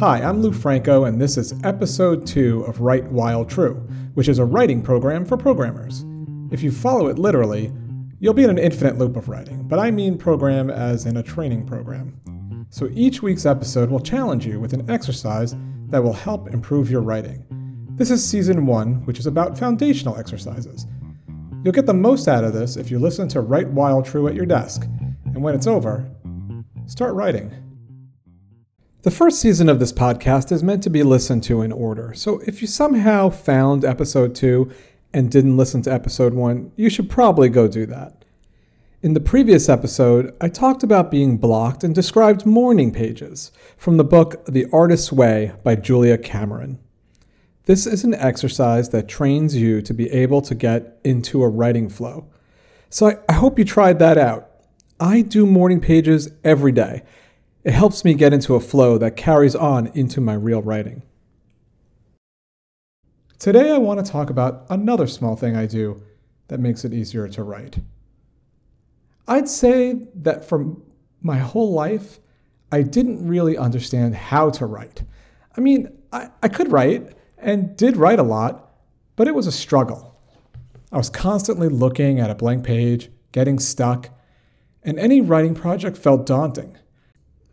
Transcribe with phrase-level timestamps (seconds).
[0.00, 4.38] Hi, I'm Lou Franco, and this is episode two of Write While True, which is
[4.38, 6.06] a writing program for programmers.
[6.50, 7.70] If you follow it literally,
[8.18, 11.22] you'll be in an infinite loop of writing, but I mean program as in a
[11.22, 12.66] training program.
[12.70, 15.54] So each week's episode will challenge you with an exercise
[15.88, 17.44] that will help improve your writing.
[17.96, 20.86] This is season one, which is about foundational exercises.
[21.62, 24.34] You'll get the most out of this if you listen to Write While True at
[24.34, 24.82] your desk,
[25.26, 26.10] and when it's over,
[26.86, 27.52] start writing.
[29.02, 32.42] The first season of this podcast is meant to be listened to in order, so
[32.46, 34.70] if you somehow found episode 2
[35.14, 38.26] and didn't listen to episode 1, you should probably go do that.
[39.00, 44.04] In the previous episode, I talked about being blocked and described morning pages from the
[44.04, 46.78] book The Artist's Way by Julia Cameron.
[47.64, 51.88] This is an exercise that trains you to be able to get into a writing
[51.88, 52.28] flow.
[52.90, 54.50] So I, I hope you tried that out.
[55.00, 57.02] I do morning pages every day
[57.64, 61.02] it helps me get into a flow that carries on into my real writing.
[63.38, 66.02] Today, I want to talk about another small thing I do
[66.48, 67.78] that makes it easier to write.
[69.26, 70.76] I'd say that for
[71.22, 72.18] my whole life,
[72.72, 75.02] I didn't really understand how to write.
[75.56, 78.74] I mean, I, I could write and did write a lot,
[79.16, 80.18] but it was a struggle.
[80.92, 84.10] I was constantly looking at a blank page, getting stuck,
[84.82, 86.76] and any writing project felt daunting.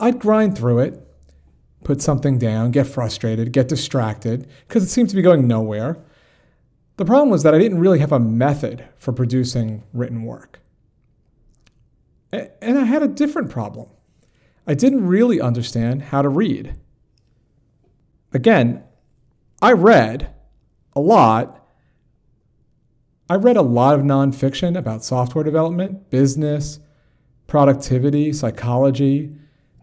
[0.00, 1.06] I'd grind through it,
[1.84, 5.98] put something down, get frustrated, get distracted, because it seemed to be going nowhere.
[6.96, 10.60] The problem was that I didn't really have a method for producing written work.
[12.32, 13.88] And I had a different problem.
[14.66, 16.76] I didn't really understand how to read.
[18.32, 18.84] Again,
[19.60, 20.32] I read
[20.94, 21.66] a lot.
[23.28, 26.78] I read a lot of nonfiction about software development, business,
[27.46, 29.36] productivity, psychology,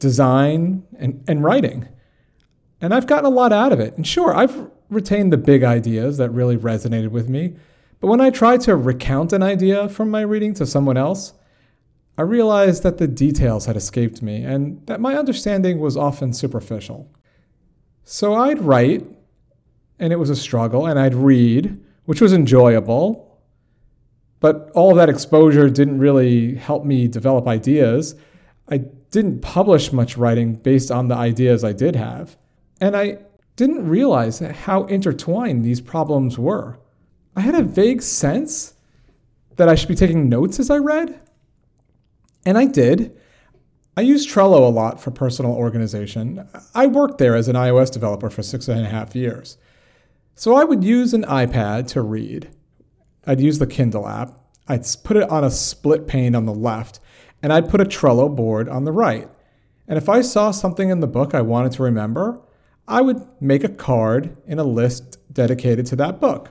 [0.00, 1.86] design, and, and writing.
[2.80, 3.94] And I've gotten a lot out of it.
[3.96, 7.54] And sure, I've retained the big ideas that really resonated with me.
[8.00, 11.34] But when I try to recount an idea from my reading to someone else,
[12.18, 17.10] I realized that the details had escaped me and that my understanding was often superficial.
[18.04, 19.06] So I'd write,
[19.98, 23.40] and it was a struggle, and I'd read, which was enjoyable.
[24.40, 28.14] But all that exposure didn't really help me develop ideas.
[28.70, 32.36] I didn't publish much writing based on the ideas I did have.
[32.80, 33.18] And I
[33.56, 36.78] didn't realize how intertwined these problems were.
[37.36, 38.74] I had a vague sense
[39.56, 41.20] that I should be taking notes as I read.
[42.46, 43.16] And I did.
[43.96, 46.48] I use Trello a lot for personal organization.
[46.74, 49.58] I worked there as an iOS developer for six and a half years.
[50.34, 52.48] So I would use an iPad to read.
[53.26, 54.40] I'd use the Kindle app.
[54.68, 57.00] I'd put it on a split pane on the left
[57.42, 59.28] and I'd put a Trello board on the right.
[59.88, 62.40] And if I saw something in the book I wanted to remember,
[62.86, 66.50] I would make a card in a list dedicated to that book.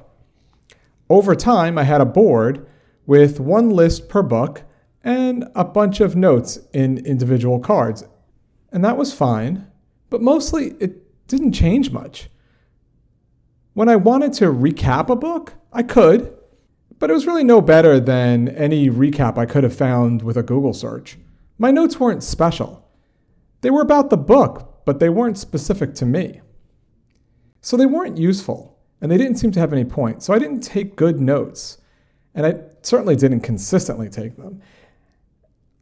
[1.10, 2.68] Over time, I had a board
[3.06, 4.64] with one list per book
[5.04, 8.04] and a bunch of notes in individual cards.
[8.72, 9.68] And that was fine,
[10.10, 12.30] but mostly it didn't change much.
[13.74, 16.36] When I wanted to recap a book, I could,
[17.00, 20.44] but it was really no better than any recap I could have found with a
[20.44, 21.18] Google search.
[21.58, 22.86] My notes weren't special.
[23.62, 26.42] They were about the book, but they weren't specific to me.
[27.62, 30.62] So they weren't useful, and they didn't seem to have any point, so I didn't
[30.62, 31.78] take good notes,
[32.36, 34.62] and I certainly didn't consistently take them.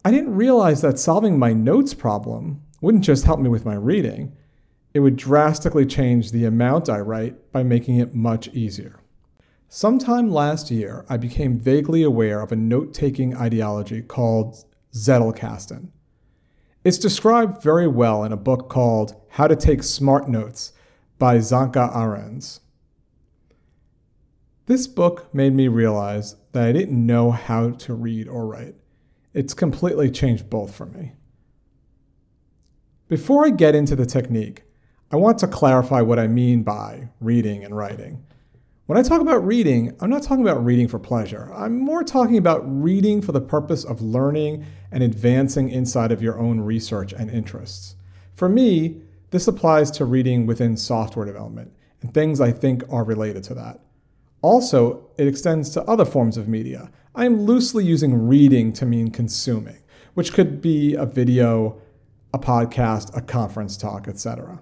[0.05, 4.34] I didn't realize that solving my notes problem wouldn't just help me with my reading,
[4.94, 8.99] it would drastically change the amount I write by making it much easier.
[9.69, 14.63] Sometime last year, I became vaguely aware of a note taking ideology called
[14.94, 15.89] Zettelkasten.
[16.85, 20.72] It's described very well in a book called How to Take Smart Notes
[21.19, 22.61] by Sönke Ahrens.
[24.67, 28.75] This book made me realize that I didn't know how to read or write.
[29.34, 31.11] It's completely changed both for me.
[33.09, 34.63] Before I get into the technique,
[35.11, 38.23] I want to clarify what I mean by reading and writing.
[38.87, 41.51] When I talk about reading, I'm not talking about reading for pleasure.
[41.53, 46.39] I'm more talking about reading for the purpose of learning and advancing inside of your
[46.39, 47.95] own research and interests.
[48.34, 49.01] For me,
[49.31, 53.81] this applies to reading within software development and things I think are related to that.
[54.41, 56.90] Also, it extends to other forms of media.
[57.13, 59.79] I am loosely using reading to mean consuming,
[60.13, 61.81] which could be a video,
[62.33, 64.61] a podcast, a conference talk, etc.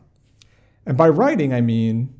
[0.83, 2.11] And by writing, I mean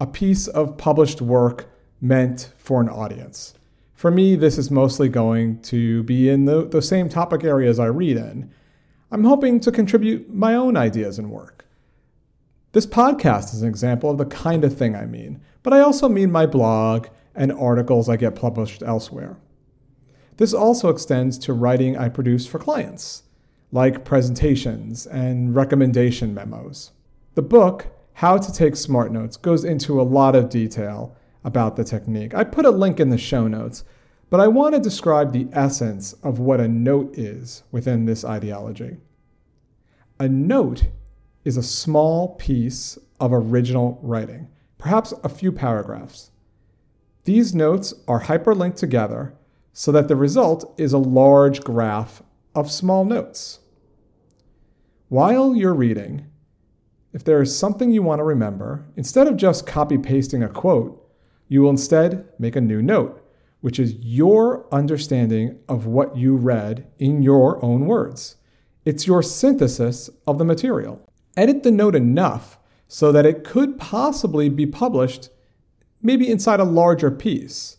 [0.00, 3.54] a piece of published work meant for an audience.
[3.94, 7.86] For me, this is mostly going to be in the, the same topic areas I
[7.86, 8.50] read in.
[9.10, 11.64] I'm hoping to contribute my own ideas and work.
[12.72, 16.08] This podcast is an example of the kind of thing I mean, but I also
[16.08, 19.36] mean my blog and articles I get published elsewhere.
[20.36, 23.24] This also extends to writing I produce for clients,
[23.72, 26.92] like presentations and recommendation memos.
[27.34, 31.84] The book, How to Take Smart Notes, goes into a lot of detail about the
[31.84, 32.34] technique.
[32.34, 33.84] I put a link in the show notes,
[34.28, 38.96] but I want to describe the essence of what a note is within this ideology.
[40.18, 40.86] A note
[41.44, 44.48] is a small piece of original writing,
[44.78, 46.32] perhaps a few paragraphs.
[47.22, 49.32] These notes are hyperlinked together
[49.72, 53.60] so that the result is a large graph of small notes.
[55.08, 56.26] While you're reading,
[57.12, 61.04] if there is something you want to remember, instead of just copy pasting a quote,
[61.48, 63.24] you will instead make a new note,
[63.60, 68.36] which is your understanding of what you read in your own words.
[68.84, 71.08] It's your synthesis of the material
[71.38, 72.58] edit the note enough
[72.88, 75.30] so that it could possibly be published
[76.02, 77.76] maybe inside a larger piece.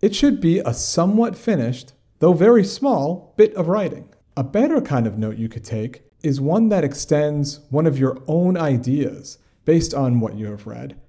[0.00, 4.08] It should be a somewhat finished, though very small, bit of writing.
[4.36, 8.22] A better kind of note you could take is one that extends one of your
[8.26, 11.00] own ideas based on what you have read.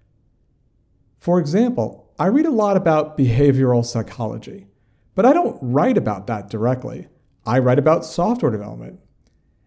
[1.19, 4.67] For example, I read a lot about behavioral psychology,
[5.15, 7.07] but I don't write about that directly.
[7.45, 8.99] I write about software development.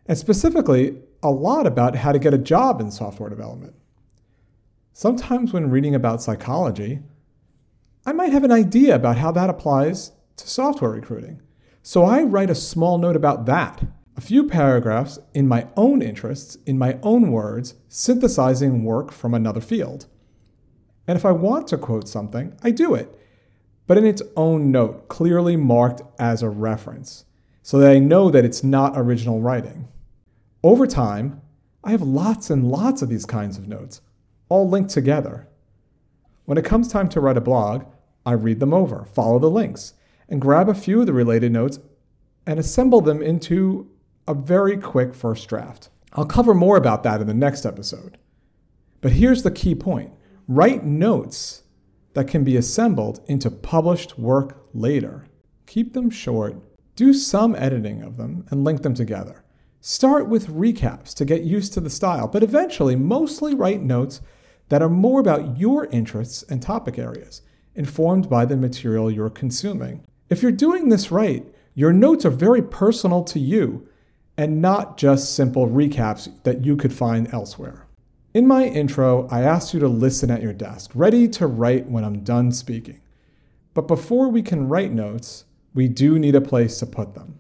[0.06, 3.74] And specifically, a lot about how to get a job in software development.
[4.92, 7.00] Sometimes, when reading about psychology,
[8.06, 11.40] I might have an idea about how that applies to software recruiting.
[11.82, 13.84] So I write a small note about that,
[14.16, 19.60] a few paragraphs in my own interests, in my own words, synthesizing work from another
[19.60, 20.06] field.
[21.06, 23.18] And if I want to quote something, I do it,
[23.86, 27.24] but in its own note, clearly marked as a reference,
[27.62, 29.88] so that I know that it's not original writing.
[30.62, 31.42] Over time,
[31.82, 34.00] I have lots and lots of these kinds of notes,
[34.48, 35.48] all linked together.
[36.44, 37.84] When it comes time to write a blog,
[38.24, 39.94] I read them over, follow the links,
[40.28, 41.80] and grab a few of the related notes
[42.46, 43.90] and assemble them into
[44.26, 45.90] a very quick first draft.
[46.12, 48.18] I'll cover more about that in the next episode.
[49.00, 50.12] But here's the key point
[50.46, 51.62] write notes
[52.14, 55.26] that can be assembled into published work later.
[55.66, 56.56] Keep them short,
[56.96, 59.42] do some editing of them, and link them together.
[59.80, 64.20] Start with recaps to get used to the style, but eventually mostly write notes
[64.68, 67.42] that are more about your interests and topic areas,
[67.74, 70.02] informed by the material you're consuming.
[70.30, 73.86] If you're doing this right, your notes are very personal to you
[74.36, 77.86] and not just simple recaps that you could find elsewhere.
[78.32, 82.04] In my intro, I asked you to listen at your desk, ready to write when
[82.04, 83.00] I'm done speaking.
[83.74, 87.38] But before we can write notes, we do need a place to put them.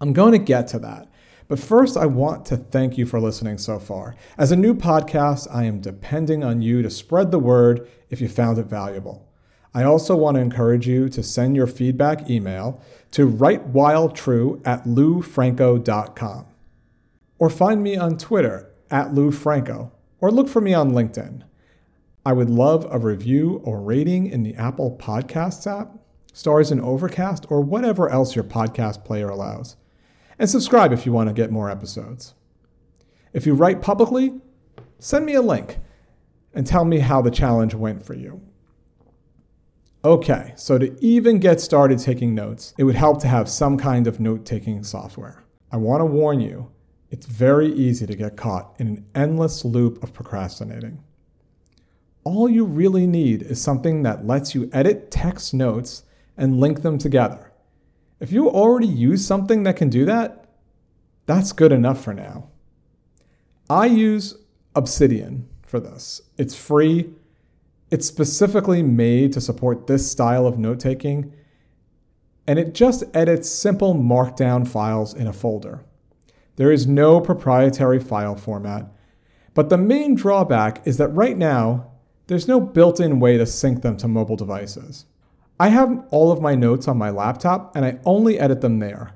[0.00, 1.08] I'm going to get to that.
[1.48, 4.16] But first, I want to thank you for listening so far.
[4.38, 8.28] As a new podcast, I am depending on you to spread the word if you
[8.28, 9.28] found it valuable.
[9.74, 12.82] I also want to encourage you to send your feedback email
[13.12, 16.46] to writewhiletrue at loufranco.com.
[17.38, 19.90] Or find me on Twitter at loufranco,
[20.20, 21.42] or look for me on LinkedIn.
[22.24, 25.98] I would love a review or rating in the Apple Podcasts app,
[26.32, 29.76] stars in Overcast, or whatever else your podcast player allows
[30.38, 32.34] and subscribe if you want to get more episodes.
[33.32, 34.40] If you write publicly,
[34.98, 35.78] send me a link
[36.52, 38.40] and tell me how the challenge went for you.
[40.04, 44.08] Okay, so to even get started taking notes, it would help to have some kind
[44.08, 45.44] of note taking software.
[45.70, 46.72] I want to warn you,
[47.12, 51.04] it's very easy to get caught in an endless loop of procrastinating.
[52.24, 56.02] All you really need is something that lets you edit text notes
[56.36, 57.52] and link them together.
[58.18, 60.48] If you already use something that can do that,
[61.26, 62.48] that's good enough for now.
[63.70, 64.36] I use
[64.74, 66.22] Obsidian for this.
[66.36, 67.10] It's free.
[67.92, 71.34] It's specifically made to support this style of note taking,
[72.46, 75.84] and it just edits simple markdown files in a folder.
[76.56, 78.90] There is no proprietary file format,
[79.52, 81.92] but the main drawback is that right now,
[82.28, 85.04] there's no built in way to sync them to mobile devices.
[85.60, 89.12] I have all of my notes on my laptop and I only edit them there.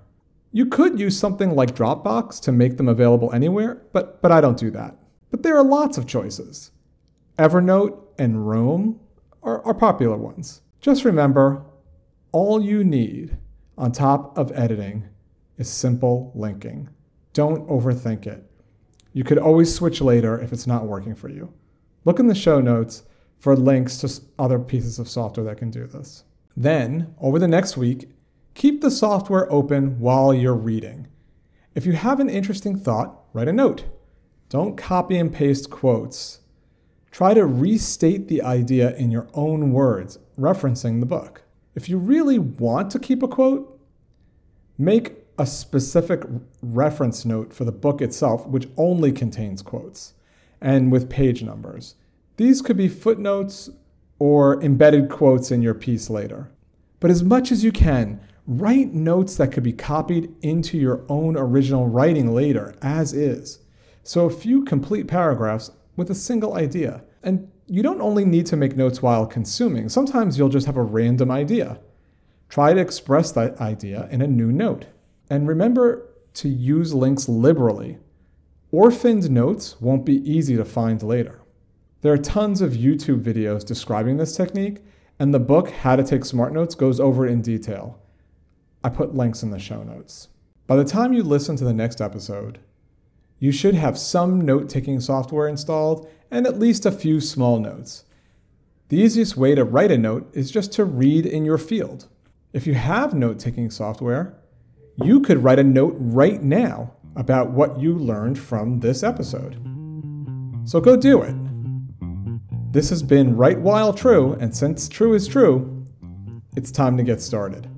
[0.53, 4.59] You could use something like Dropbox to make them available anywhere, but, but I don't
[4.59, 4.97] do that.
[5.31, 6.73] But there are lots of choices.
[7.39, 9.01] Evernote and Roam
[9.43, 10.63] are, are popular ones.
[10.81, 11.65] Just remember,
[12.33, 13.37] all you need
[13.79, 15.09] on top of editing
[15.57, 16.89] is simple linking.
[17.33, 18.51] Don't overthink it.
[19.13, 21.53] You could always switch later if it's not working for you.
[22.05, 23.03] Look in the show notes
[23.39, 26.25] for links to other pieces of software that can do this.
[26.57, 28.11] Then, over the next week,
[28.55, 31.09] keep the software open while you're reading.
[31.75, 33.85] If you have an interesting thought, write a note.
[34.49, 36.41] Don't copy and paste quotes.
[37.17, 41.45] Try to restate the idea in your own words, referencing the book.
[41.75, 43.81] If you really want to keep a quote,
[44.77, 46.25] make a specific
[46.61, 50.13] reference note for the book itself, which only contains quotes,
[50.61, 51.95] and with page numbers.
[52.37, 53.71] These could be footnotes
[54.19, 56.51] or embedded quotes in your piece later.
[57.01, 61.35] But as much as you can, write notes that could be copied into your own
[61.35, 63.61] original writing later, as is.
[64.03, 67.03] So a few complete paragraphs with a single idea.
[67.23, 70.83] And you don't only need to make notes while consuming, sometimes you'll just have a
[70.83, 71.81] random idea.
[72.49, 74.87] Try to express that idea in a new note.
[75.29, 77.99] And remember to use links liberally.
[78.71, 81.41] Orphaned notes won't be easy to find later.
[82.03, 84.85] There are tons of YouTube videos describing this technique,
[85.19, 87.99] and the book How to Take Smart Notes goes over it in detail.
[88.85, 90.29] I put links in the show notes.
[90.67, 92.61] By the time you listen to the next episode,
[93.39, 98.05] you should have some note taking software installed and at least a few small notes.
[98.89, 102.07] The easiest way to write a note is just to read in your field.
[102.53, 104.39] If you have note taking software,
[105.03, 109.55] you could write a note right now about what you learned from this episode.
[110.65, 111.35] So go do it.
[112.73, 115.87] This has been Write While True, and since true is true,
[116.57, 117.69] it's time to get started.